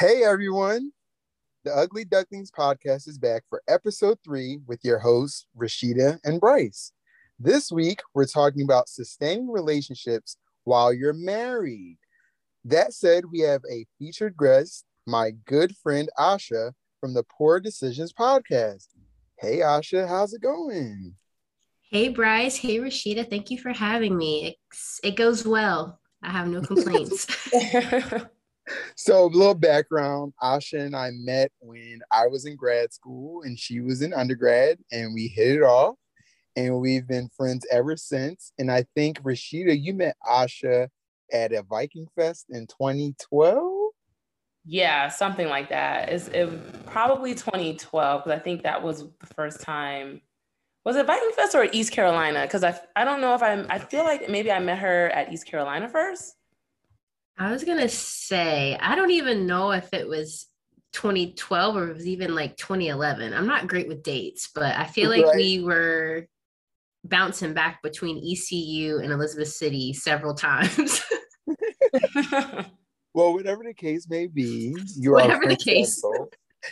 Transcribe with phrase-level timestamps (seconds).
[0.00, 0.92] Hey everyone,
[1.64, 6.92] the Ugly Ducklings podcast is back for episode three with your hosts, Rashida and Bryce.
[7.40, 11.98] This week, we're talking about sustaining relationships while you're married.
[12.64, 18.12] That said, we have a featured guest, my good friend Asha from the Pour Decisions
[18.12, 18.86] podcast.
[19.40, 21.16] Hey Asha, how's it going?
[21.90, 24.56] Hey Bryce, hey Rashida, thank you for having me.
[24.70, 25.98] It's, it goes well.
[26.22, 27.26] I have no complaints.
[28.96, 33.58] so a little background asha and i met when i was in grad school and
[33.58, 35.96] she was in undergrad and we hit it off
[36.58, 38.52] and we've been friends ever since.
[38.58, 40.88] And i think rashida you met asha
[41.32, 43.92] at a viking fest in 2012
[44.64, 46.08] yeah something like that.
[46.08, 50.20] It's it, probably 2012 because i think that was the first time.
[50.84, 52.42] Was it viking fest or east carolina?
[52.42, 55.32] Because I, I don't know if i'm i feel like maybe i met her at
[55.32, 56.34] east carolina first
[57.38, 60.46] I was gonna say, I don't even know if it was
[60.92, 63.32] 2012 or it was even like 2011.
[63.32, 65.36] I'm not great with dates, but I feel like right.
[65.36, 66.26] we were
[67.04, 71.00] bouncing back between ECU and Elizabeth City several times.
[73.14, 76.02] well, whatever the case may be, you are whatever the case.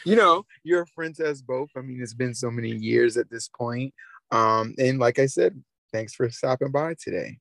[0.05, 1.71] You know, you're friends as both.
[1.77, 3.95] I mean, it's been so many years at this point.
[4.33, 7.39] Um, and like I said, thanks for stopping by today.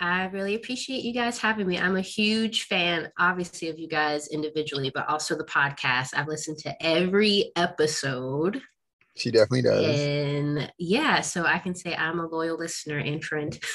[0.00, 1.78] I really appreciate you guys having me.
[1.78, 6.08] I'm a huge fan, obviously, of you guys individually, but also the podcast.
[6.16, 8.62] I've listened to every episode.
[9.16, 10.00] She definitely does.
[10.00, 13.58] And yeah, so I can say I'm a loyal listener and friend.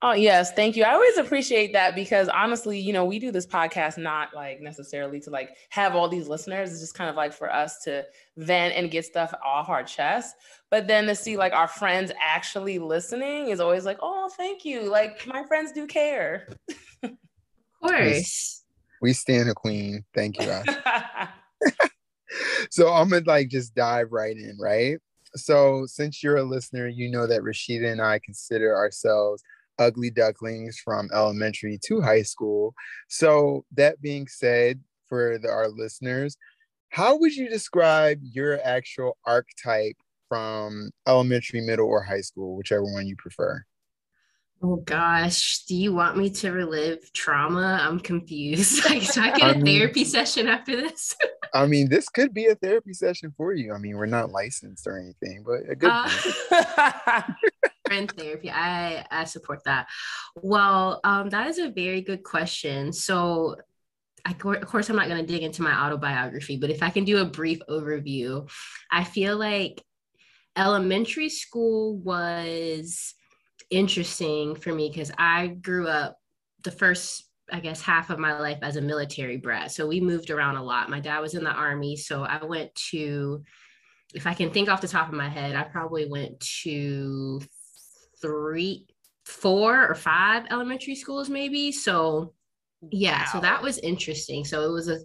[0.00, 0.52] Oh, yes.
[0.52, 0.84] Thank you.
[0.84, 5.18] I always appreciate that because honestly, you know, we do this podcast not like necessarily
[5.20, 6.70] to like have all these listeners.
[6.70, 8.04] It's just kind of like for us to
[8.36, 10.36] vent and get stuff off our chest.
[10.70, 14.82] But then to see like our friends actually listening is always like, oh, thank you.
[14.82, 16.46] Like my friends do care.
[17.02, 17.10] of
[17.82, 18.62] course.
[19.02, 20.04] We, we stand a queen.
[20.14, 20.62] Thank you.
[22.70, 24.98] so I'm gonna like just dive right in, right?
[25.34, 29.42] So since you're a listener, you know that Rashida and I consider ourselves
[29.78, 32.74] ugly ducklings from elementary to high school.
[33.08, 36.36] So, that being said, for the, our listeners,
[36.90, 39.96] how would you describe your actual archetype
[40.28, 43.64] from elementary, middle, or high school, whichever one you prefer?
[44.60, 47.78] Oh gosh, do you want me to relive trauma?
[47.80, 48.84] I'm confused.
[48.88, 51.14] Like, do I get a mean, therapy session after this?
[51.54, 53.72] I mean, this could be a therapy session for you.
[53.72, 55.90] I mean, we're not licensed or anything, but a good.
[55.92, 57.22] Uh,
[57.88, 58.50] therapy.
[58.50, 59.88] I I support that.
[60.36, 62.92] Well, um, that is a very good question.
[62.92, 63.56] So
[64.24, 67.04] I, of course, I'm not going to dig into my autobiography, but if I can
[67.04, 68.48] do a brief overview,
[68.90, 69.82] I feel like
[70.56, 73.14] elementary school was
[73.70, 76.18] interesting for me because I grew up
[76.64, 79.72] the first I guess half of my life as a military brat.
[79.72, 80.90] So we moved around a lot.
[80.90, 83.42] My dad was in the army, so I went to
[84.14, 87.40] if I can think off the top of my head, I probably went to
[88.20, 88.86] three,
[89.24, 91.72] four or five elementary schools, maybe.
[91.72, 92.34] So,
[92.90, 93.28] yeah, wow.
[93.32, 94.44] so that was interesting.
[94.44, 94.98] So it was a,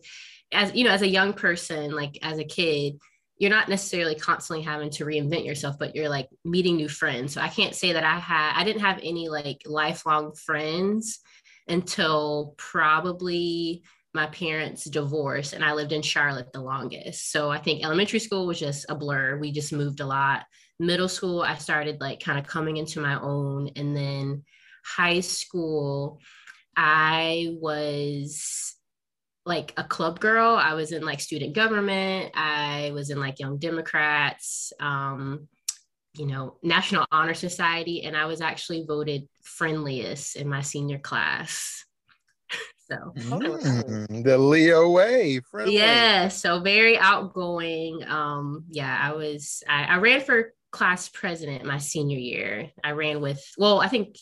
[0.52, 3.00] as you know, as a young person, like as a kid,
[3.38, 7.34] you're not necessarily constantly having to reinvent yourself, but you're like meeting new friends.
[7.34, 11.20] So I can't say that I had, I didn't have any like lifelong friends
[11.68, 17.32] until probably my parents divorced and I lived in Charlotte the longest.
[17.32, 19.38] So I think elementary school was just a blur.
[19.38, 20.44] We just moved a lot.
[20.80, 23.72] Middle school i started like kind of coming into my own.
[23.76, 24.44] And then
[24.86, 26.20] high school
[26.76, 28.76] i was
[29.46, 30.56] like a club girl.
[30.56, 32.32] I was in like student government.
[32.34, 35.48] I was in like young democrats um
[36.16, 38.04] you know national honor society.
[38.04, 41.84] And i was actually voted friendliest in my senior class
[42.90, 45.40] so mm, the Leo way.
[45.50, 45.78] Friendly.
[45.78, 48.04] Yeah, so very outgoing.
[48.08, 52.72] Um, yeah, I was I, I ran for class president my senior year.
[52.84, 54.18] I ran with, well, I think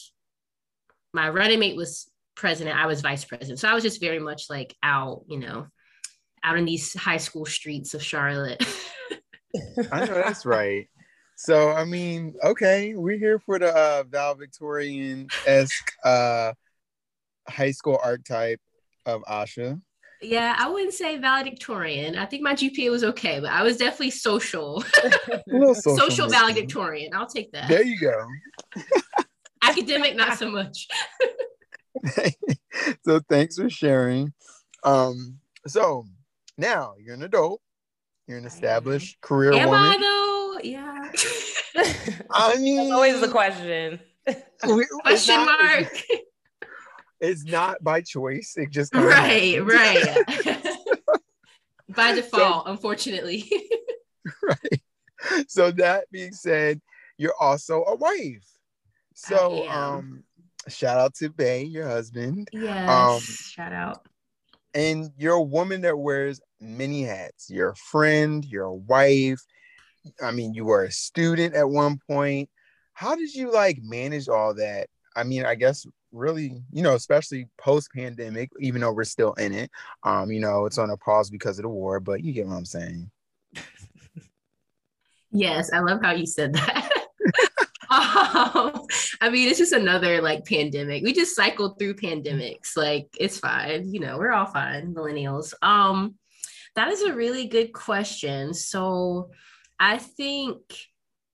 [1.13, 3.59] my running mate was president, I was vice president.
[3.59, 5.67] So I was just very much like out, you know,
[6.43, 8.63] out in these high school streets of Charlotte.
[9.91, 10.87] I know that's right.
[11.37, 16.53] So I mean, okay, we're here for the uh, valedictorian esque uh,
[17.49, 18.59] high school archetype
[19.05, 19.81] of Asha.
[20.21, 22.15] Yeah, I wouldn't say valedictorian.
[22.15, 24.81] I think my GPA was okay, but I was definitely social.
[25.49, 27.11] social, social valedictorian.
[27.15, 27.67] I'll take that.
[27.67, 28.27] There you go.
[29.63, 30.87] Academic, not so much.
[33.05, 34.31] so thanks for sharing.
[34.83, 36.05] Um, so
[36.57, 37.61] now you're an adult.
[38.27, 39.81] You're an established career Am woman.
[39.81, 40.59] I though?
[40.63, 41.11] Yeah.
[42.31, 43.99] I mean, That's always the question.
[45.03, 45.91] question mark
[47.21, 48.55] it's not by choice.
[48.57, 50.17] It just right, right.
[51.89, 53.49] by default, so, unfortunately.
[54.43, 54.81] right.
[55.47, 56.81] So that being said,
[57.17, 58.45] you're also a wife.
[59.13, 60.23] So um
[60.67, 62.49] shout out to Bay, your husband.
[62.51, 62.89] Yes.
[62.89, 64.05] Um, shout out.
[64.73, 67.49] And you're a woman that wears many hats.
[67.49, 69.41] You're a friend, you're a wife.
[70.21, 72.49] I mean, you were a student at one point.
[72.93, 74.87] How did you like manage all that?
[75.15, 79.53] I mean, I guess really, you know, especially post pandemic, even though we're still in
[79.53, 79.71] it.
[80.03, 82.55] Um, you know, it's on a pause because of the war, but you get what
[82.55, 83.09] I'm saying.
[85.31, 86.89] yes, I love how you said that.
[87.89, 88.85] um,
[89.21, 91.03] I mean, it's just another like pandemic.
[91.03, 92.75] We just cycled through pandemics.
[92.75, 93.93] Like it's fine.
[93.93, 95.53] You know, we're all fine, millennials.
[95.61, 96.15] Um,
[96.75, 98.53] that is a really good question.
[98.53, 99.31] So
[99.79, 100.59] I think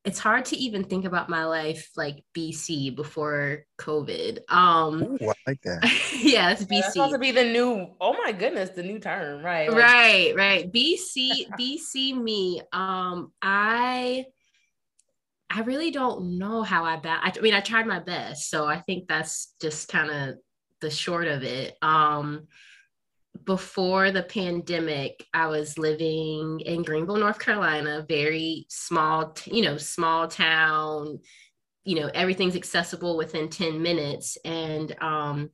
[0.07, 4.39] it's hard to even think about my life like BC before COVID.
[4.49, 5.83] Um Ooh, I like that.
[6.21, 6.79] yeah, it's BC.
[6.79, 9.69] Yeah, supposed to be the new, oh my goodness, the new term, right?
[9.69, 10.71] Like- right, right.
[10.73, 12.61] BC, BC me.
[12.71, 14.27] Um, I
[15.49, 18.49] I really don't know how I ba- I, I mean, I tried my best.
[18.49, 20.35] So I think that's just kind of
[20.79, 21.75] the short of it.
[21.81, 22.47] Um
[23.45, 30.27] before the pandemic, I was living in Greenville, North Carolina, very small, you know, small
[30.27, 31.19] town,
[31.83, 34.37] you know, everything's accessible within 10 minutes.
[34.43, 35.49] And um,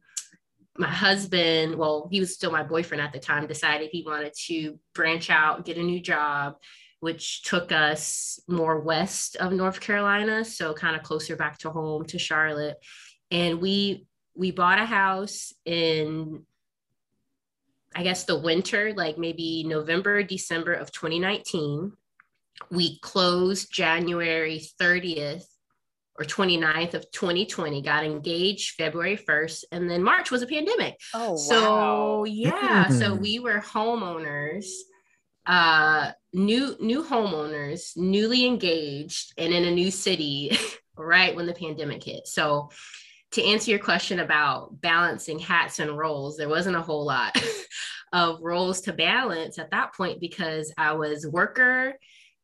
[0.77, 4.79] my husband, well, he was still my boyfriend at the time, decided he wanted to
[4.95, 6.55] branch out, get a new job,
[6.99, 12.05] which took us more west of North Carolina, so kind of closer back to home
[12.05, 12.77] to Charlotte.
[13.29, 16.43] And we we bought a house in
[17.95, 21.93] I guess the winter, like maybe November, December of 2019.
[22.71, 25.45] We closed January 30th
[26.19, 30.99] or 29th of 2020, got engaged February 1st, and then March was a pandemic.
[31.13, 32.23] Oh, so wow.
[32.25, 34.67] yeah, so we were homeowners,
[35.47, 40.55] uh, new new homeowners, newly engaged, and in a new city,
[40.97, 42.27] right when the pandemic hit.
[42.27, 42.69] So
[43.33, 47.35] to answer your question about balancing hats and roles, there wasn't a whole lot
[48.13, 51.93] of roles to balance at that point because I was worker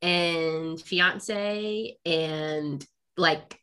[0.01, 2.85] and fiance and
[3.17, 3.59] like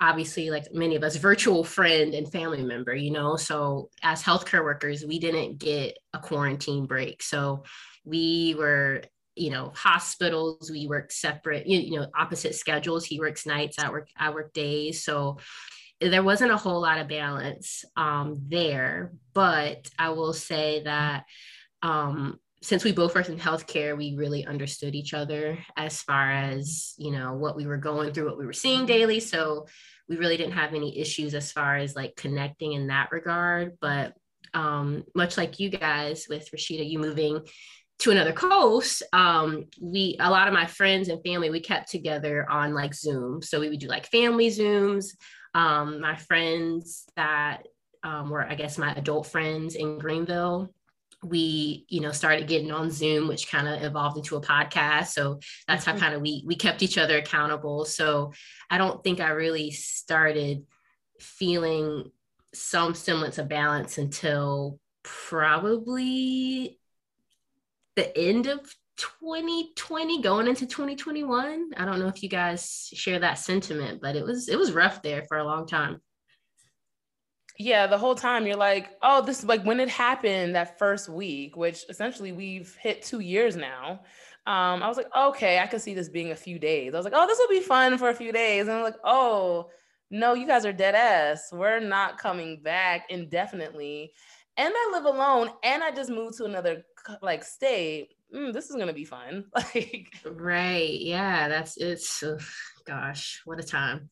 [0.00, 3.36] obviously like many of us virtual friend and family member you know?
[3.36, 7.22] So as healthcare workers we didn't get a quarantine break.
[7.22, 7.64] So
[8.04, 9.02] we were
[9.36, 13.06] you know hospitals we worked separate you, you know opposite schedules.
[13.06, 15.02] He works nights i work i work days.
[15.02, 15.38] So
[16.00, 21.24] there wasn't a whole lot of balance um, there, but I will say that
[21.82, 26.94] um, since we both worked in healthcare, we really understood each other as far as
[26.98, 29.20] you know what we were going through, what we were seeing daily.
[29.20, 29.66] So
[30.08, 33.76] we really didn't have any issues as far as like connecting in that regard.
[33.80, 34.14] But
[34.54, 37.46] um, much like you guys with Rashida, you moving
[38.00, 42.48] to another coast, um, we a lot of my friends and family we kept together
[42.48, 43.42] on like Zoom.
[43.42, 45.06] So we would do like family Zooms
[45.54, 47.66] um, my friends that
[48.02, 50.72] um, were, I guess, my adult friends in Greenville,
[51.22, 55.08] we, you know, started getting on Zoom, which kind of evolved into a podcast.
[55.08, 56.00] So that's how mm-hmm.
[56.00, 57.84] kind of we we kept each other accountable.
[57.84, 58.32] So
[58.70, 60.64] I don't think I really started
[61.18, 62.10] feeling
[62.54, 66.78] some semblance of balance until probably
[67.96, 68.60] the end of
[68.98, 74.24] 2020 going into 2021 i don't know if you guys share that sentiment but it
[74.24, 76.00] was it was rough there for a long time.
[77.60, 81.08] Yeah the whole time you're like oh this is like when it happened that first
[81.08, 84.00] week which essentially we've hit two years now
[84.46, 86.92] um, i was like okay i could see this being a few days.
[86.92, 88.62] I was like oh this will be fun for a few days.
[88.66, 89.70] And i'm like oh
[90.10, 91.50] no you guys are dead ass.
[91.52, 94.12] We're not coming back indefinitely.
[94.56, 96.84] And i live alone and i just moved to another
[97.22, 99.44] like state mm, this is gonna be fun.
[99.54, 102.22] Like right, yeah, that's it's.
[102.86, 104.08] Gosh, what a time.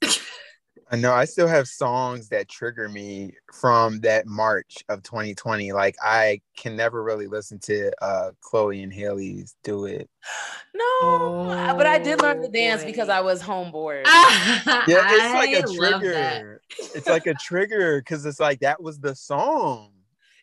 [0.91, 5.73] I know I still have songs that trigger me from that March of 2020.
[5.73, 10.09] Like I can never really listen to uh Chloe and Halle's Do It.
[10.75, 12.89] No, oh, but I did learn to dance boy.
[12.89, 14.05] because I was home bored.
[14.07, 16.61] yeah, it's like a trigger.
[16.95, 19.93] It's like a trigger because it's like that was the song.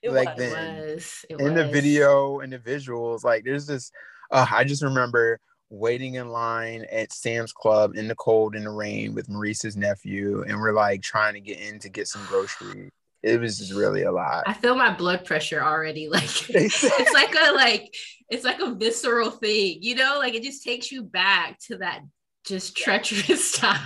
[0.03, 0.38] It like was.
[0.38, 1.25] then it was.
[1.29, 1.65] It in was.
[1.65, 3.91] the video and the visuals like there's this
[4.31, 8.69] uh, i just remember waiting in line at sam's club in the cold in the
[8.69, 12.91] rain with maurice's nephew and we're like trying to get in to get some groceries
[13.24, 17.33] it was just really a lot i feel my blood pressure already like it's like
[17.33, 17.93] a like
[18.29, 22.01] it's like a visceral thing you know like it just takes you back to that
[22.45, 23.79] just treacherous time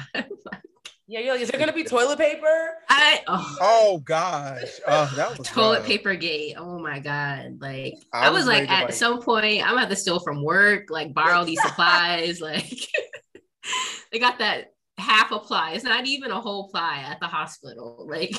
[1.10, 2.74] Yeah, yo, is there gonna be toilet paper?
[2.90, 4.80] I oh, Oh gosh.
[4.88, 5.88] Oh, that was toilet rough.
[5.88, 6.56] paper gate.
[6.58, 7.60] Oh my god.
[7.62, 10.20] Like I I, was was, like at like- some point I'm gonna have to steal
[10.20, 12.42] from work, like borrow these supplies.
[12.42, 12.70] Like
[14.12, 15.72] they got that half a ply.
[15.74, 18.06] It's not even a whole ply at the hospital.
[18.18, 18.36] Like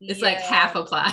[0.00, 1.12] it's like half a ply.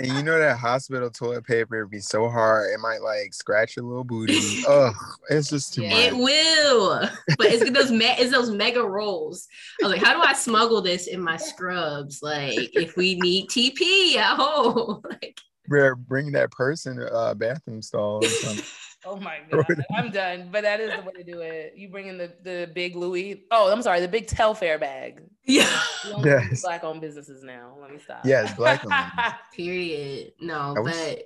[0.00, 3.76] And you know that hospital toilet paper would be so hard, it might like scratch
[3.76, 4.62] your little booty.
[4.68, 4.94] Ugh,
[5.28, 5.96] it's just too Yeah.
[5.96, 6.22] It much.
[6.22, 7.00] will,
[7.38, 9.46] but it's those me- it's those mega rolls.
[9.80, 12.20] I was like, how do I smuggle this in my scrubs?
[12.22, 15.38] Like, if we need TP at home, like,
[15.68, 18.64] Bring- Bring that person uh bathroom stall or something.
[19.06, 19.64] Oh my god,
[19.94, 20.48] I'm done.
[20.52, 21.74] But that is the way to do it.
[21.76, 23.44] You bring in the the big Louis.
[23.50, 25.22] Oh, I'm sorry, the big Telfar bag.
[25.44, 25.68] yeah.
[26.04, 26.62] We only Yes.
[26.62, 27.76] black owned businesses now.
[27.80, 28.24] Let me stop.
[28.24, 28.94] Yes, black-owned.
[29.56, 30.32] Period.
[30.40, 31.22] No, I was- but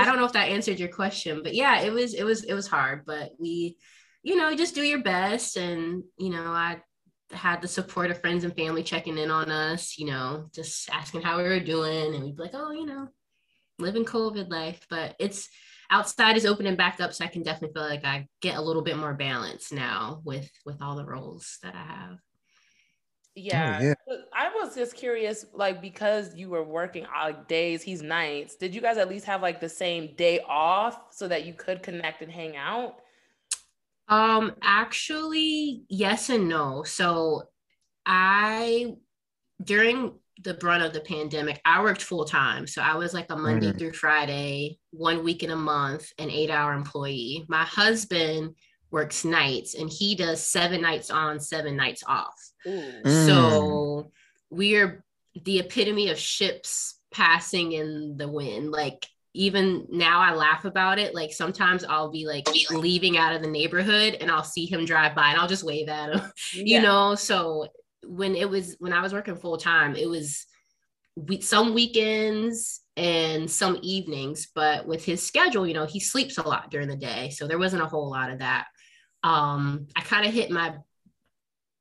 [0.00, 2.54] I don't know if that answered your question, but yeah, it was it was it
[2.54, 3.76] was hard, but we,
[4.22, 6.80] you know, just do your best, and you know, I
[7.32, 11.22] had the support of friends and family checking in on us, you know, just asking
[11.22, 13.08] how we were doing, and we'd be like, oh, you know,
[13.78, 15.48] living COVID life, but it's
[15.90, 18.82] outside is opening back up, so I can definitely feel like I get a little
[18.82, 22.18] bit more balance now with with all the roles that I have.
[23.36, 23.82] Yeah.
[23.82, 23.94] yeah.
[24.32, 28.54] I was just curious, like because you were working like days, he's nights.
[28.54, 31.82] Did you guys at least have like the same day off so that you could
[31.82, 32.96] connect and hang out?
[34.08, 36.84] Um, actually, yes and no.
[36.84, 37.44] So
[38.06, 38.94] I
[39.62, 40.12] during
[40.42, 42.66] the brunt of the pandemic, I worked full time.
[42.66, 43.78] So I was like a Monday Mm.
[43.78, 47.44] through Friday, one week in a month, an eight hour employee.
[47.48, 48.54] My husband
[48.90, 52.34] works nights and he does seven nights on, seven nights off.
[52.66, 53.26] Mm.
[53.26, 54.10] So
[54.50, 55.04] we are
[55.44, 58.70] the epitome of ships passing in the wind.
[58.70, 61.14] Like even now I laugh about it.
[61.14, 65.14] Like sometimes I'll be like leaving out of the neighborhood and I'll see him drive
[65.16, 66.32] by and I'll just wave at him.
[66.52, 67.66] You know, so
[68.06, 70.46] when it was when I was working full time, it was
[71.16, 76.46] we, some weekends and some evenings, but with his schedule, you know, he sleeps a
[76.46, 77.30] lot during the day.
[77.30, 78.66] So there wasn't a whole lot of that.
[79.22, 80.74] Um, I kind of hit my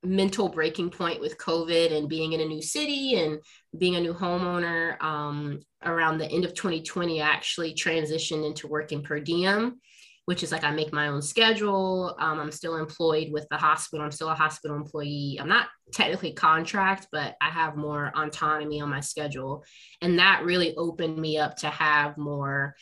[0.03, 3.39] mental breaking point with COVID and being in a new city and
[3.77, 5.01] being a new homeowner.
[5.01, 9.79] Um, around the end of 2020, I actually transitioned into working per diem,
[10.25, 12.15] which is like I make my own schedule.
[12.19, 14.05] Um, I'm still employed with the hospital.
[14.05, 15.37] I'm still a hospital employee.
[15.39, 19.65] I'm not technically contract, but I have more autonomy on my schedule.
[20.01, 22.75] And that really opened me up to have more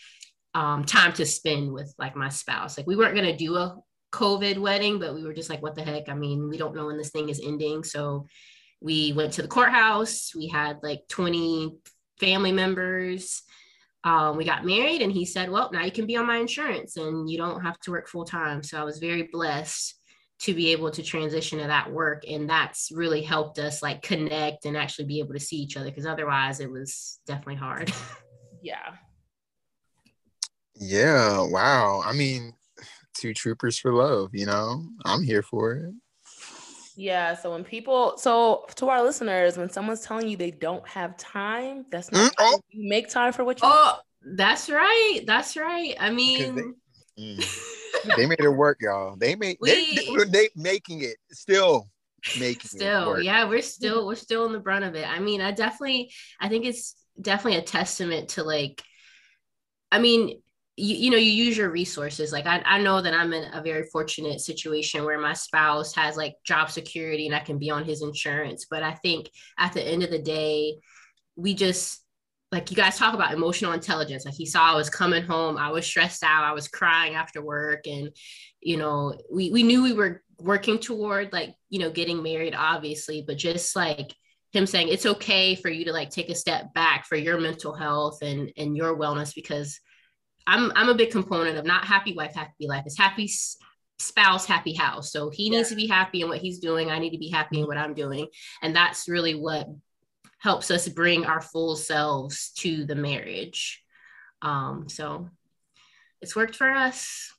[0.54, 2.78] um, time to spend with like my spouse.
[2.78, 3.78] Like we weren't going to do a
[4.12, 6.10] COVID wedding, but we were just like, what the heck?
[6.10, 7.84] I mean, we don't know when this thing is ending.
[7.84, 8.28] So
[8.82, 10.34] we went to the courthouse.
[10.36, 11.78] We had like 20
[12.20, 13.42] family members.
[14.04, 16.98] Um, we got married, and he said, Well, now you can be on my insurance
[16.98, 18.64] and you don't have to work full time.
[18.64, 19.96] So I was very blessed
[20.42, 22.24] to be able to transition to that work.
[22.28, 25.90] And that's really helped us like connect and actually be able to see each other
[25.90, 27.92] because otherwise it was definitely hard.
[28.64, 28.94] Yeah.
[30.76, 32.04] Yeah, wow.
[32.06, 32.54] I mean,
[33.16, 34.86] two troopers for love, you know?
[35.04, 35.94] I'm here for it.
[36.96, 37.36] Yeah.
[37.36, 41.86] So when people, so to our listeners, when someone's telling you they don't have time,
[41.90, 42.60] that's not Mm, true.
[42.72, 44.00] you make time for what you oh,
[44.36, 45.22] that's right.
[45.26, 45.96] That's right.
[46.00, 46.76] I Because mean,
[47.20, 47.44] Mm.
[48.16, 49.16] They made it work, y'all.
[49.18, 51.90] They made they, We- they, they making it still
[52.34, 55.42] making it still yeah we're still we're still in the brunt of it i mean
[55.42, 58.82] i definitely i think it's definitely a testament to like
[59.92, 60.41] i mean
[60.78, 62.32] you, you know you use your resources.
[62.32, 66.18] Like I, I know that i'm in a very fortunate situation where my spouse has
[66.18, 68.66] like job security and i can be on his insurance.
[68.70, 70.78] But i think at the end of the day
[71.36, 72.04] we just
[72.52, 74.26] like you guys talk about emotional intelligence.
[74.26, 75.58] Like he saw i was coming home.
[75.58, 76.44] I was stressed out.
[76.44, 77.88] I was crying after work.
[77.88, 78.10] And
[78.62, 83.24] you know we, we knew we were working toward like you know getting married obviously.
[83.26, 84.14] But just like
[84.54, 87.74] him saying it's okay for you to like take a step back for your mental
[87.74, 89.80] health and and your wellness because
[90.48, 92.84] i'm i'm a big component of not happy wife happy life.
[92.86, 93.30] It's happy
[94.00, 95.12] spouse happy house.
[95.12, 96.90] So he needs to be happy in what he's doing.
[96.90, 98.28] I need to be happy in what i'm doing.
[98.62, 99.68] And that's really what
[100.40, 103.84] helps us bring our full selves to the marriage.
[104.42, 105.30] Um so
[106.22, 107.32] it's worked for us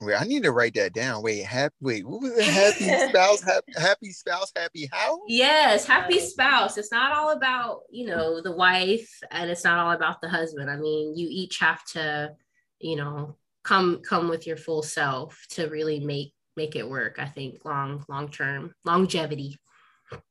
[0.00, 1.22] Wait, I need to write that down.
[1.22, 2.44] Wait, happy wait, what was it?
[2.44, 5.20] Happy spouse, happy, happy spouse, happy house?
[5.26, 6.24] Yes, happy oh.
[6.24, 6.76] spouse.
[6.76, 10.70] It's not all about, you know, the wife and it's not all about the husband.
[10.70, 12.32] I mean, you each have to,
[12.78, 17.26] you know, come come with your full self to really make make it work, I
[17.26, 19.58] think, long long term, longevity.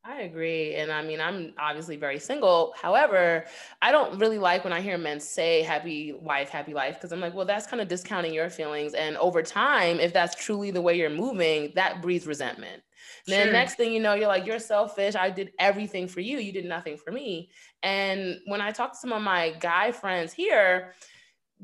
[0.03, 0.75] I agree.
[0.75, 2.73] And I mean, I'm obviously very single.
[2.81, 3.45] However,
[3.81, 7.19] I don't really like when I hear men say happy wife, happy life, because I'm
[7.19, 8.93] like, well, that's kind of discounting your feelings.
[8.93, 12.83] And over time, if that's truly the way you're moving, that breeds resentment.
[13.27, 13.37] Sure.
[13.37, 15.15] Then next thing you know, you're like, you're selfish.
[15.15, 16.37] I did everything for you.
[16.37, 17.49] You did nothing for me.
[17.83, 20.93] And when I talk to some of my guy friends here,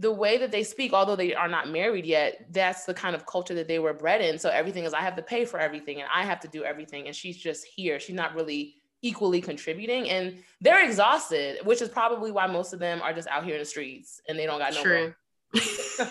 [0.01, 3.27] the way that they speak, although they are not married yet, that's the kind of
[3.27, 4.39] culture that they were bred in.
[4.39, 7.05] So everything is I have to pay for everything and I have to do everything.
[7.05, 7.99] And she's just here.
[7.99, 10.09] She's not really equally contributing.
[10.09, 13.59] And they're exhausted, which is probably why most of them are just out here in
[13.59, 15.13] the streets and they don't got no True.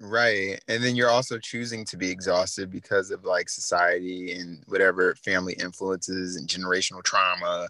[0.00, 0.60] right.
[0.66, 5.52] And then you're also choosing to be exhausted because of like society and whatever family
[5.52, 7.68] influences and generational trauma.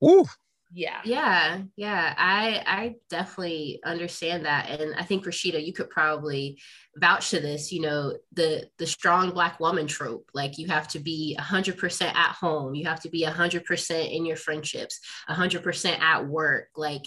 [0.00, 0.24] Woo,
[0.72, 6.58] yeah yeah yeah i i definitely understand that and i think rashida you could probably
[6.96, 10.98] vouch to this you know the the strong black woman trope like you have to
[10.98, 16.68] be 100% at home you have to be 100% in your friendships 100% at work
[16.76, 17.06] like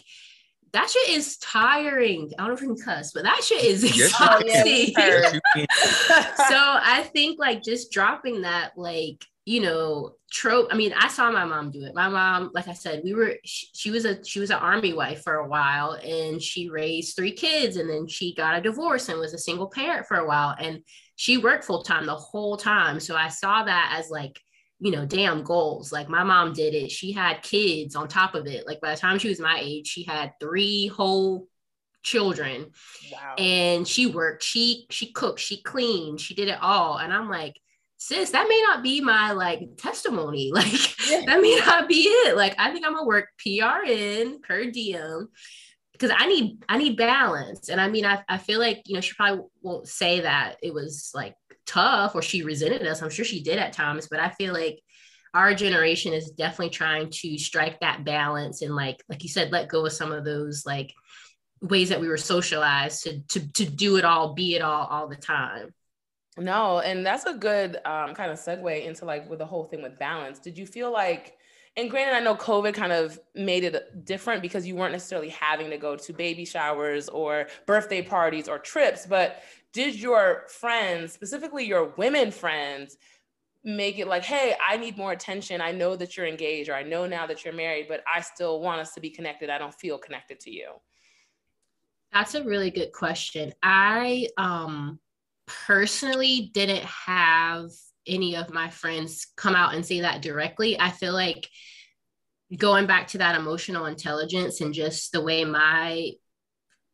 [0.74, 2.32] that shit is tiring.
[2.38, 4.94] I don't know if you can cuss, but that shit is oh, exhausting.
[4.96, 11.32] so I think like just dropping that, like you know trope i mean i saw
[11.32, 11.96] my mom do it.
[11.96, 14.94] My mom like i said we were she, she, was a she was an army
[14.94, 19.10] wife for a while and she raised three kids and then she got a divorce
[19.10, 20.84] and was a single parent for a while and
[21.16, 23.00] she worked full time the whole time.
[23.00, 24.40] So i saw that as like
[24.78, 25.92] you know damn goals.
[25.92, 26.92] Like my mom did it.
[26.92, 28.68] She had kids on top of it.
[28.68, 31.48] Like by the time she was my age she had three whole
[32.04, 32.68] children.
[33.12, 33.34] Wow.
[33.40, 36.98] and she worked she she cooked she cleaned she did it all.
[36.98, 37.56] And i'm like
[38.00, 40.52] sis, that may not be my like testimony.
[40.60, 41.22] Like yeah.
[41.26, 42.36] that may not be it.
[42.36, 45.30] Like I think I'm gonna work PRN per diem
[45.94, 47.70] because I need I need balance.
[47.70, 50.74] And I mean, I, I feel like you know she probably won't say that it
[50.74, 53.02] was like tough or she resented us.
[53.02, 54.80] I'm sure she did at times, but I feel like
[55.34, 59.70] our generation is definitely trying to strike that balance and like like you said, let
[59.70, 60.94] go of some of those like
[61.62, 65.08] ways that we were socialized to to to do it all, be it all all
[65.08, 65.74] the time.
[66.40, 69.82] No, and that's a good um, kind of segue into like with the whole thing
[69.82, 70.40] with balance.
[70.40, 71.38] Did you feel like,
[71.76, 75.70] and granted, I know COVID kind of made it different because you weren't necessarily having
[75.70, 79.44] to go to baby showers or birthday parties or trips, but
[79.74, 82.98] did your friends, specifically your women friends,
[83.64, 85.62] make it like, hey, I need more attention.
[85.62, 88.62] I know that you're engaged, or I know now that you're married, but I still
[88.62, 89.50] want us to be connected.
[89.50, 90.72] I don't feel connected to you.
[92.14, 93.54] That's a really good question.
[93.62, 95.00] I um
[95.68, 97.70] personally didn't have
[98.08, 100.80] any of my friends come out and say that directly.
[100.80, 101.48] I feel like
[102.56, 106.12] going back to that emotional intelligence and just the way my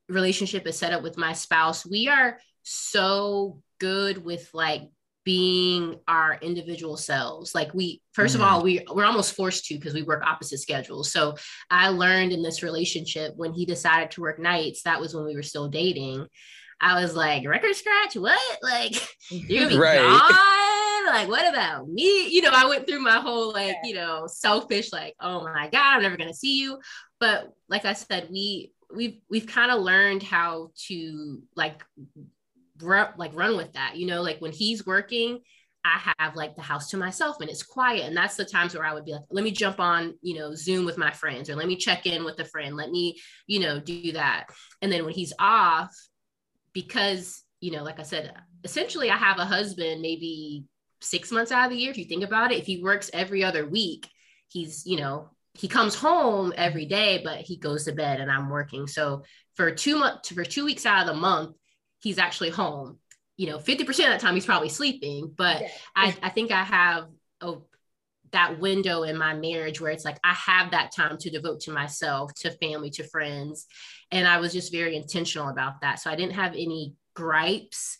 [0.09, 4.89] relationship is set up with my spouse, we are so good with like
[5.25, 8.35] being our individual selves like we 1st mm-hmm.
[8.35, 11.35] of all we we're almost forced to because we work opposite schedules so
[11.71, 15.35] i learned in this relationship when he decided to work nights that was when we
[15.35, 16.27] were still dating
[16.81, 18.15] I was like, record scratch?
[18.15, 18.57] What?
[18.61, 18.95] Like,
[19.29, 19.99] you're gonna be right.
[19.99, 21.13] gone?
[21.13, 22.29] Like, what about me?
[22.29, 25.95] You know, I went through my whole like, you know, selfish, like, oh my God,
[25.95, 26.79] I'm never gonna see you.
[27.19, 31.83] But like I said, we we've we've kind of learned how to like
[32.81, 35.39] run like run with that, you know, like when he's working.
[35.87, 38.05] I have like the house to myself and it's quiet.
[38.07, 40.55] And that's the times where I would be like, let me jump on, you know,
[40.55, 42.75] Zoom with my friends or let me check in with a friend.
[42.75, 44.47] Let me, you know, do that.
[44.81, 45.95] And then when he's off,
[46.75, 48.31] because you know like i said
[48.63, 50.65] essentially i have a husband maybe
[51.05, 52.59] six months out of the year if you think about it.
[52.59, 54.09] If he works every other week
[54.49, 58.49] he's you know he comes home every day but he goes to bed and i'm
[58.49, 58.87] working.
[58.87, 59.23] So
[59.55, 61.55] for two months for two weeks out of the month
[61.99, 62.99] he's actually home.
[63.37, 65.67] You know 50% of the time he's probably sleeping but yeah.
[65.95, 67.07] I, I think i have
[67.41, 67.55] a,
[68.35, 71.71] that window in my marriage where it's like I have that time to devote to
[71.71, 73.65] myself, to family, to friends.
[74.11, 75.99] And I was just very intentional about that.
[75.99, 77.97] So I didn't have any gripes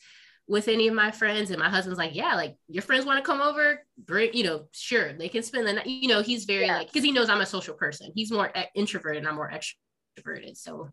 [0.48, 1.50] with any of my friends.
[1.50, 4.66] And my husband's like, yeah, like your friends want to come over, bring, you know,
[4.72, 5.88] sure, they can spend the night.
[5.88, 6.78] You know, he's very yeah.
[6.78, 8.12] like, because he knows I'm a social person.
[8.14, 10.58] He's more introverted and I'm more extroverted.
[10.58, 10.90] So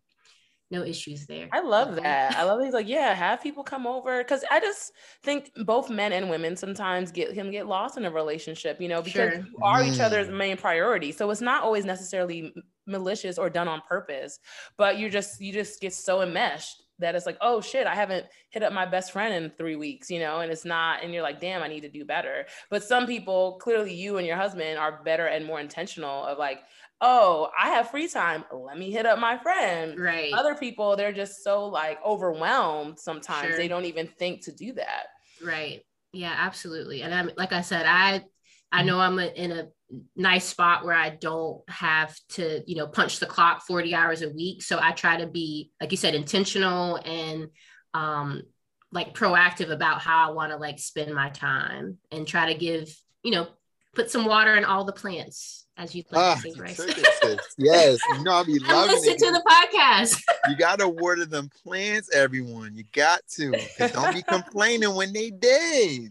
[0.73, 1.47] no issues there.
[1.53, 2.35] I love that.
[2.35, 4.91] I love that he's like, yeah, have people come over because I just
[5.23, 9.01] think both men and women sometimes get can get lost in a relationship, you know,
[9.01, 9.45] because sure.
[9.45, 9.93] you are mm.
[9.93, 10.37] each other's mm.
[10.37, 11.11] main priority.
[11.11, 12.53] So it's not always necessarily
[12.85, 14.39] malicious or done on purpose,
[14.77, 18.25] but you just you just get so enmeshed that it's like, oh shit, I haven't
[18.49, 21.23] hit up my best friend in three weeks, you know, and it's not, and you're
[21.23, 22.45] like, damn, I need to do better.
[22.69, 26.59] But some people, clearly you and your husband are better and more intentional of like,
[27.01, 28.45] oh, I have free time.
[28.51, 29.99] Let me hit up my friend.
[29.99, 30.33] Right.
[30.33, 33.57] Other people, they're just so like overwhelmed sometimes sure.
[33.57, 35.07] they don't even think to do that.
[35.43, 35.81] Right.
[36.13, 37.01] Yeah, absolutely.
[37.01, 38.23] And I'm like I said, I
[38.73, 39.67] I know I'm in a
[40.15, 44.29] nice spot where I don't have to, you know, punch the clock 40 hours a
[44.31, 44.63] week.
[44.63, 47.49] So I try to be, like you said, intentional and
[47.93, 48.41] um,
[48.91, 52.91] like proactive about how I want to like spend my time and try to give,
[53.21, 53.47] you know,
[53.93, 57.39] put some water in all the plants, as you like ah, to say, right?
[57.59, 59.01] yes, you know I'll be loving it.
[59.01, 59.19] listen it.
[59.19, 60.23] to the podcast.
[60.49, 62.73] you gotta water them plants, everyone.
[62.73, 63.51] You got to.
[63.89, 66.09] Don't be complaining when they dead.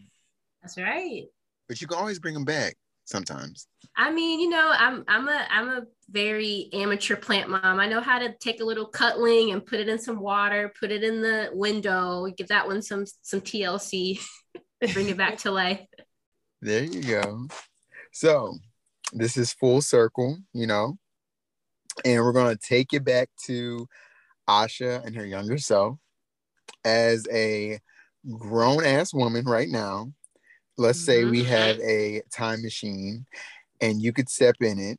[0.62, 1.26] That's right
[1.68, 3.66] but you can always bring them back sometimes.
[3.96, 7.80] I mean, you know, I'm I'm a I'm a very amateur plant mom.
[7.80, 10.90] I know how to take a little cutling and put it in some water, put
[10.90, 14.20] it in the window, give that one some some TLC,
[14.92, 15.80] bring it back to life.
[16.60, 17.46] There you go.
[18.12, 18.56] So
[19.12, 20.96] this is full circle, you know,
[22.04, 23.86] and we're gonna take it back to
[24.48, 25.98] Asha and her younger self
[26.84, 27.78] as a
[28.38, 30.12] grown ass woman right now
[30.78, 31.50] let's say we mm-hmm.
[31.50, 33.26] have a time machine
[33.80, 34.98] and you could step in it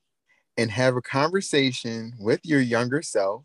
[0.57, 3.43] and have a conversation with your younger self,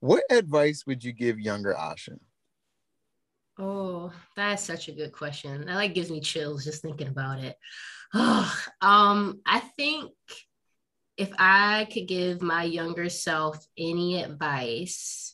[0.00, 2.18] what advice would you give younger Asha?
[3.58, 5.64] Oh, that's such a good question.
[5.66, 7.56] That like gives me chills just thinking about it.
[8.14, 10.12] Oh, um, I think
[11.16, 15.25] if I could give my younger self any advice,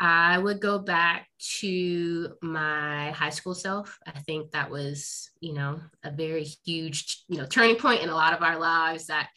[0.00, 1.28] I would go back
[1.60, 3.98] to my high school self.
[4.06, 8.14] I think that was, you know, a very huge, you know, turning point in a
[8.14, 9.28] lot of our lives that,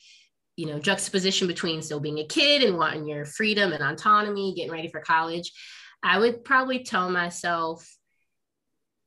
[0.55, 4.71] you know, juxtaposition between still being a kid and wanting your freedom and autonomy, getting
[4.71, 5.51] ready for college.
[6.01, 7.87] I would probably tell myself,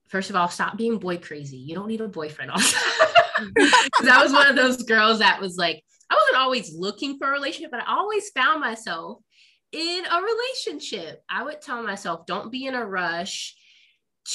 [0.09, 1.57] first of all, stop being boy crazy.
[1.57, 5.83] You don't need a boyfriend Because I was one of those girls that was like,
[6.11, 9.23] I wasn't always looking for a relationship, but I always found myself
[9.73, 13.55] in a relationship, I would tell myself, don't be in a rush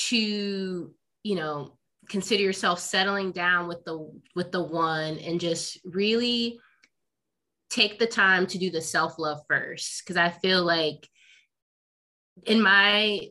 [0.08, 0.94] to,
[1.24, 1.78] you know,
[2.10, 6.60] consider yourself settling down with the with the one and just really
[7.70, 11.10] take the time to do the self-love first because I feel like
[12.46, 13.30] in my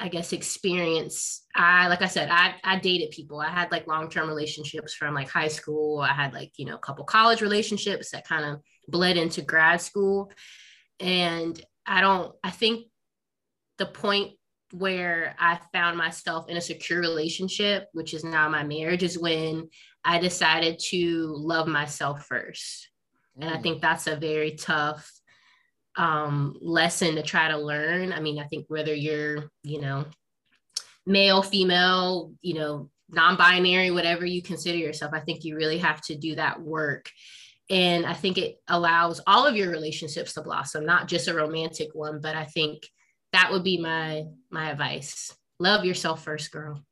[0.00, 3.40] I guess experience, I like I said, I I dated people.
[3.40, 6.00] I had like long-term relationships from like high school.
[6.00, 9.80] I had like, you know, a couple college relationships that kind of bled into grad
[9.80, 10.30] school.
[11.00, 12.86] And I don't, I think
[13.78, 14.32] the point
[14.72, 19.68] where I found myself in a secure relationship, which is now my marriage, is when
[20.04, 22.88] I decided to love myself first.
[23.38, 23.42] Mm.
[23.42, 23.62] And I mm.
[23.62, 25.10] think that's a very tough
[25.96, 28.12] um, lesson to try to learn.
[28.12, 30.04] I mean, I think whether you're, you know,
[31.06, 36.00] male, female, you know, non binary, whatever you consider yourself, I think you really have
[36.02, 37.10] to do that work
[37.70, 41.88] and i think it allows all of your relationships to blossom not just a romantic
[41.94, 42.82] one but i think
[43.32, 45.36] that would be my my advice.
[45.58, 46.82] Love yourself first girl.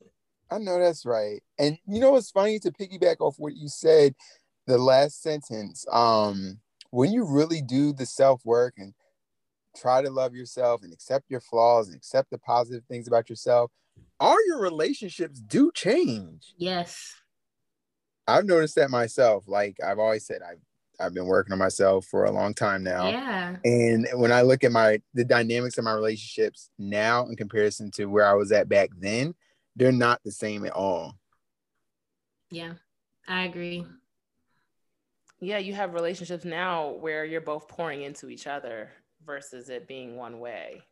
[0.50, 1.42] I know that's right.
[1.58, 4.14] And you know it's funny to piggyback off what you said
[4.66, 6.58] the last sentence um
[6.90, 8.94] when you really do the self work and
[9.76, 13.70] try to love yourself and accept your flaws and accept the positive things about yourself
[14.18, 16.54] all your relationships do change.
[16.56, 17.14] Yes
[18.26, 19.44] I've noticed that myself.
[19.46, 20.60] Like I've always said, I've
[20.98, 23.08] I've been working on myself for a long time now.
[23.08, 23.56] Yeah.
[23.64, 28.06] And when I look at my the dynamics of my relationships now in comparison to
[28.06, 29.34] where I was at back then,
[29.74, 31.18] they're not the same at all.
[32.50, 32.74] Yeah,
[33.28, 33.84] I agree.
[35.40, 38.90] Yeah, you have relationships now where you're both pouring into each other
[39.24, 40.82] versus it being one way.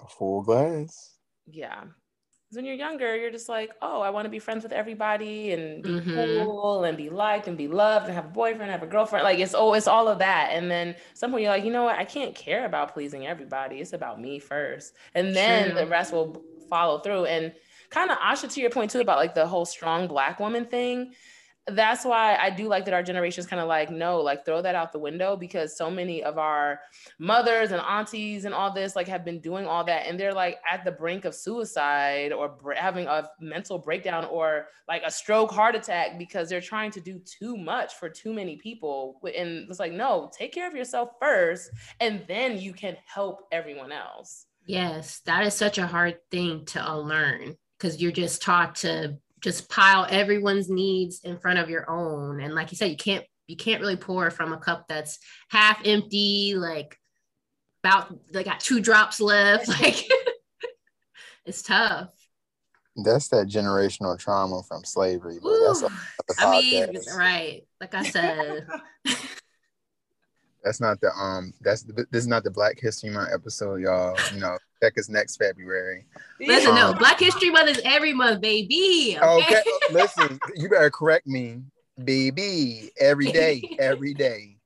[0.00, 1.16] A full glass.
[1.46, 1.84] Yeah
[2.52, 5.82] when you're younger, you're just like, oh, I want to be friends with everybody and
[5.82, 6.44] be mm-hmm.
[6.44, 9.24] cool and be liked and be loved and have a boyfriend, have a girlfriend.
[9.24, 10.50] Like it's oh, it's all of that.
[10.52, 11.98] And then somewhere you're like, you know what?
[11.98, 13.80] I can't care about pleasing everybody.
[13.80, 14.94] It's about me first.
[15.14, 15.80] And then True.
[15.80, 17.24] the rest will follow through.
[17.24, 17.52] And
[17.90, 21.14] kind of Asha, to your point too about like the whole strong black woman thing
[21.68, 24.62] that's why I do like that our generation is kind of like, no, like throw
[24.62, 26.80] that out the window because so many of our
[27.18, 30.58] mothers and aunties and all this like have been doing all that and they're like
[30.70, 35.50] at the brink of suicide or br- having a mental breakdown or like a stroke,
[35.50, 39.20] heart attack because they're trying to do too much for too many people.
[39.24, 43.90] And it's like, no, take care of yourself first and then you can help everyone
[43.90, 44.46] else.
[44.66, 49.70] Yes, that is such a hard thing to learn because you're just taught to just
[49.70, 52.40] pile everyone's needs in front of your own.
[52.40, 55.80] And like you said you can't you can't really pour from a cup that's half
[55.84, 56.98] empty like
[57.84, 59.68] about they got two drops left.
[59.80, 60.04] Like
[61.44, 62.08] it's tough.
[62.96, 65.88] That's that generational trauma from slavery Ooh,
[66.40, 68.66] i mean right like i said.
[70.64, 71.52] That's not the um.
[71.60, 74.16] That's the, this is not the Black History Month episode, y'all.
[74.34, 76.06] You know, check us next February.
[76.40, 79.18] Listen, no, Um, Black History Month is every month, baby.
[79.20, 81.62] Okay, listen, you better correct me,
[82.02, 82.90] baby.
[82.98, 84.56] Every day, every day.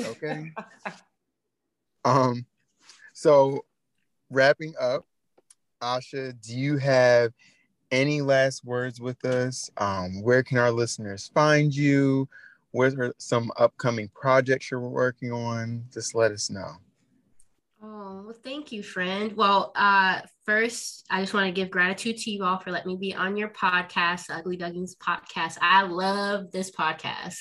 [0.00, 0.52] Okay.
[2.06, 2.44] Um.
[3.14, 3.64] So,
[4.28, 5.06] wrapping up,
[5.80, 7.32] Asha, do you have
[7.90, 9.70] any last words with us?
[9.78, 12.28] Um, where can our listeners find you?
[12.72, 15.84] Where are some upcoming projects you're working on?
[15.94, 16.72] Just let us know.
[17.86, 19.34] Oh, well, thank you, friend.
[19.36, 22.96] Well, uh, first, I just want to give gratitude to you all for letting me
[22.96, 25.58] be on your podcast, Ugly Ducklings podcast.
[25.60, 27.36] I love this podcast.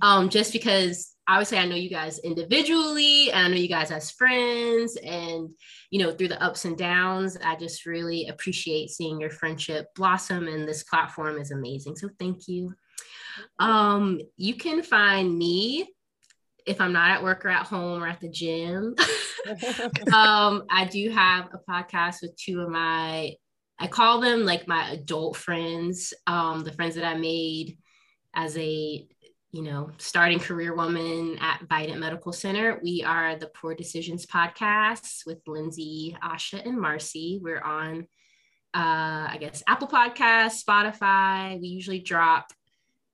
[0.00, 4.12] Um, just because obviously I know you guys individually and I know you guys as
[4.12, 5.50] friends and
[5.90, 7.36] you know through the ups and downs.
[7.42, 11.96] I just really appreciate seeing your friendship blossom and this platform is amazing.
[11.96, 12.72] So thank you.
[13.58, 15.88] Um, you can find me
[16.68, 18.94] if I'm not at work or at home or at the gym.
[20.12, 23.32] um, I do have a podcast with two of my,
[23.78, 27.78] I call them like my adult friends, um, the friends that I made
[28.34, 29.06] as a,
[29.50, 32.78] you know, starting career woman at Vidant Medical Center.
[32.82, 37.40] We are the Pour Decisions podcast with Lindsay, Asha, and Marcy.
[37.42, 38.06] We're on,
[38.74, 41.58] uh, I guess, Apple Podcasts, Spotify.
[41.58, 42.52] We usually drop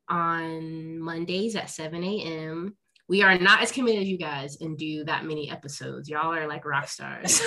[0.09, 2.77] on Mondays at 7 a.m
[3.09, 6.09] we are not as committed as you guys and do that many episodes.
[6.09, 7.43] Y'all are like rock stars.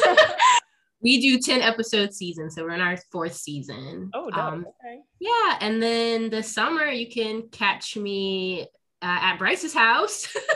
[1.01, 4.11] we do 10 episode season, so we're in our fourth season.
[4.13, 4.29] oh.
[4.31, 4.99] Um, okay.
[5.19, 8.63] yeah, and then the summer you can catch me
[9.01, 10.35] uh, at Bryce's house.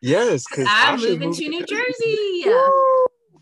[0.00, 2.44] Yes, because I'm moving to New Jersey.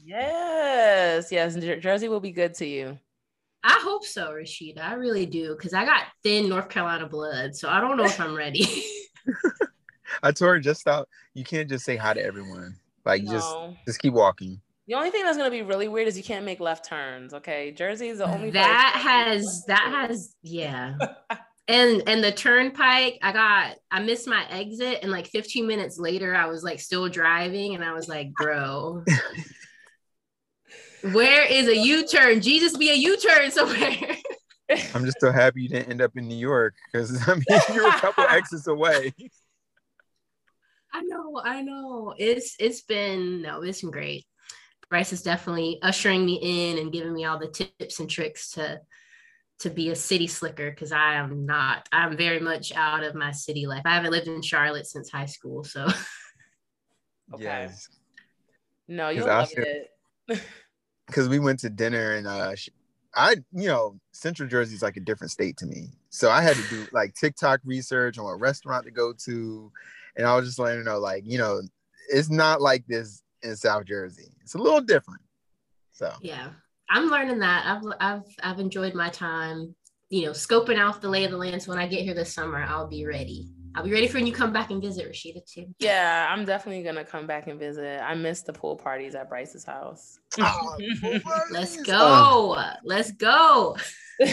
[0.05, 1.57] Yes, yes.
[1.57, 2.99] Jer- Jersey will be good to you.
[3.62, 4.81] I hope so, Rashida.
[4.81, 8.21] I really do because I got thin North Carolina blood, so I don't know if
[8.21, 8.85] I'm ready.
[10.22, 11.09] I told her just stop.
[11.35, 12.76] You can't just say hi to everyone.
[13.05, 13.76] Like just No.
[13.87, 14.61] just keep walking.
[14.88, 17.35] The only thing that's gonna be really weird is you can't make left turns.
[17.35, 20.96] Okay, Jersey is the only that has that has yeah
[21.68, 26.33] and and the turnpike i got i missed my exit and like 15 minutes later
[26.33, 29.02] i was like still driving and i was like bro
[31.12, 34.16] where is a u-turn jesus be a u-turn somewhere
[34.94, 37.87] I'm just so happy you didn't end up in New York because I mean you're
[37.87, 39.14] a couple exits away.
[40.96, 44.24] I know i know it's it's been no it's been great
[44.88, 48.80] bryce is definitely ushering me in and giving me all the tips and tricks to
[49.59, 51.88] to be a city slicker because I am not.
[51.90, 53.80] I'm very much out of my city life.
[53.87, 55.87] I haven't lived in Charlotte since high school, so
[57.32, 57.42] Okay.
[57.44, 57.88] Yes.
[58.87, 59.64] no, you'll 'Cause I love feel-
[60.28, 60.42] it.
[61.06, 62.68] Because we went to dinner and uh sh-
[63.14, 65.88] I you know, Central Jersey is like a different state to me.
[66.11, 69.72] So I had to do like TikTok research on what restaurant to go to.
[70.16, 71.61] And I was just letting her know, like, you know,
[72.09, 74.33] it's not like this in South Jersey.
[74.42, 75.20] It's a little different.
[75.92, 76.48] So yeah,
[76.90, 77.64] I'm learning that.
[77.66, 79.74] I've I've I've enjoyed my time,
[80.11, 81.62] you know, scoping out the lay of the land.
[81.62, 83.48] So when I get here this summer, I'll be ready.
[83.74, 85.66] I'll be ready for when you come back and visit Rashida too.
[85.79, 88.02] Yeah, I'm definitely gonna come back and visit.
[88.02, 90.18] I miss the pool parties at Bryce's house.
[90.38, 90.79] Oh,
[91.50, 92.57] Let's go.
[92.85, 93.76] Let's go.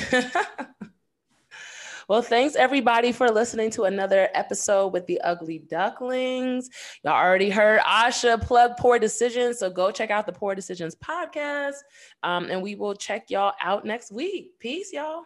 [2.07, 6.69] well, thanks everybody for listening to another episode with the Ugly Ducklings.
[7.03, 11.75] Y'all already heard Asha plug Pour Decisions, so go check out the Pour Decisions podcast.
[12.23, 14.51] Um, and we will check y'all out next week.
[14.59, 15.23] Peace, y'all.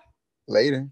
[0.48, 0.90] later.